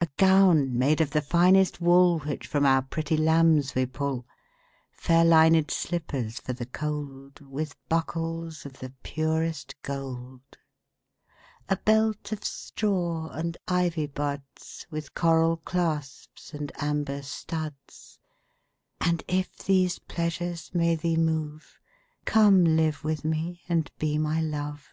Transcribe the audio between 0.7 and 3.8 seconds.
made of the finest wool Which from our pretty lambs